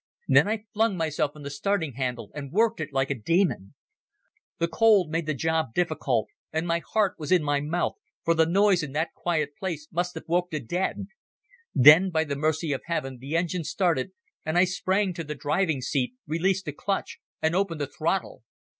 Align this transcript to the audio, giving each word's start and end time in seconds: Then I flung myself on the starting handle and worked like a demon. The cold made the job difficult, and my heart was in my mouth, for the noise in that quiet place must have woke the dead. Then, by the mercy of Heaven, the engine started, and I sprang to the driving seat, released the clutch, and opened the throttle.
Then 0.27 0.47
I 0.47 0.65
flung 0.73 0.97
myself 0.97 1.33
on 1.35 1.43
the 1.43 1.51
starting 1.51 1.93
handle 1.93 2.31
and 2.33 2.51
worked 2.51 2.81
like 2.91 3.11
a 3.11 3.19
demon. 3.19 3.75
The 4.57 4.67
cold 4.67 5.11
made 5.11 5.27
the 5.27 5.35
job 5.35 5.75
difficult, 5.75 6.27
and 6.51 6.65
my 6.65 6.81
heart 6.93 7.13
was 7.19 7.31
in 7.31 7.43
my 7.43 7.59
mouth, 7.61 7.97
for 8.25 8.33
the 8.33 8.47
noise 8.47 8.81
in 8.81 8.93
that 8.93 9.13
quiet 9.13 9.55
place 9.59 9.87
must 9.91 10.15
have 10.15 10.23
woke 10.27 10.49
the 10.49 10.59
dead. 10.59 11.05
Then, 11.75 12.09
by 12.09 12.23
the 12.23 12.35
mercy 12.35 12.71
of 12.73 12.81
Heaven, 12.85 13.19
the 13.19 13.35
engine 13.37 13.63
started, 13.63 14.11
and 14.43 14.57
I 14.57 14.63
sprang 14.63 15.13
to 15.13 15.23
the 15.23 15.35
driving 15.35 15.81
seat, 15.81 16.15
released 16.25 16.65
the 16.65 16.73
clutch, 16.73 17.19
and 17.39 17.55
opened 17.55 17.79
the 17.79 17.85
throttle. 17.85 18.41